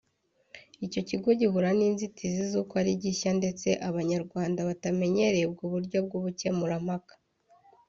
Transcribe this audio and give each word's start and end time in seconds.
Icyo 0.85 1.01
kigo 1.07 1.27
gihura 1.39 1.69
n’inzitizi 1.77 2.41
z’uko 2.51 2.73
ari 2.81 2.91
gishya 3.03 3.31
ndetse 3.39 3.67
Abanyarwanda 3.89 4.59
batamenyereye 4.69 5.45
ubwo 5.49 5.63
buryo 5.73 5.97
bw’ubukemurampaka 6.05 7.13